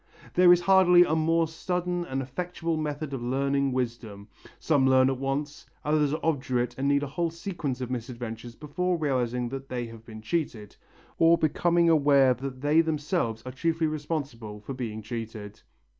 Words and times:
There 0.33 0.51
is 0.51 0.61
hardly 0.61 1.03
a 1.03 1.13
more 1.15 1.47
sudden 1.47 2.05
and 2.05 2.23
effectual 2.23 2.75
method 2.75 3.13
of 3.13 3.21
learning 3.21 3.71
wisdom. 3.71 4.29
Some 4.57 4.89
learn 4.89 5.11
at 5.11 5.19
once, 5.19 5.67
others 5.85 6.11
are 6.11 6.19
obdurate 6.23 6.73
and 6.75 6.87
need 6.87 7.03
a 7.03 7.05
whole 7.05 7.29
sequence 7.29 7.81
of 7.81 7.91
misadventures 7.91 8.55
before 8.55 8.97
realizing 8.97 9.47
that 9.49 9.69
they 9.69 9.85
have 9.85 10.03
been 10.03 10.23
cheated, 10.23 10.75
or 11.19 11.37
becoming 11.37 11.87
aware 11.87 12.33
that 12.33 12.61
they 12.61 12.81
themselves 12.81 13.43
are 13.45 13.51
chiefly 13.51 13.85
responsible 13.85 14.59
for 14.59 14.73
being 14.73 15.03
cheated. 15.03 15.61